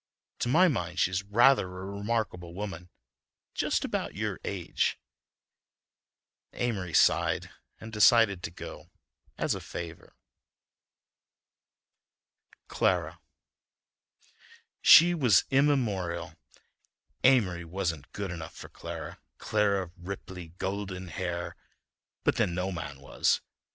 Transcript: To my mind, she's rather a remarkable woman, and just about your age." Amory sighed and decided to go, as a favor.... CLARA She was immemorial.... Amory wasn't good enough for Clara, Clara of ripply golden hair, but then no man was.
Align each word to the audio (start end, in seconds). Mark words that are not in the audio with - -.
To 0.39 0.49
my 0.49 0.67
mind, 0.67 0.97
she's 0.99 1.21
rather 1.21 1.67
a 1.67 1.85
remarkable 1.85 2.55
woman, 2.55 2.89
and 2.89 2.89
just 3.53 3.85
about 3.85 4.15
your 4.15 4.39
age." 4.43 4.97
Amory 6.53 6.95
sighed 6.95 7.51
and 7.79 7.93
decided 7.93 8.41
to 8.41 8.49
go, 8.49 8.89
as 9.37 9.53
a 9.53 9.59
favor.... 9.61 10.15
CLARA 12.67 13.19
She 14.81 15.13
was 15.13 15.45
immemorial.... 15.51 16.33
Amory 17.23 17.63
wasn't 17.63 18.11
good 18.11 18.31
enough 18.31 18.55
for 18.55 18.69
Clara, 18.69 19.19
Clara 19.37 19.83
of 19.83 19.91
ripply 19.95 20.47
golden 20.57 21.09
hair, 21.09 21.55
but 22.23 22.37
then 22.37 22.55
no 22.55 22.71
man 22.71 22.99
was. 23.01 23.39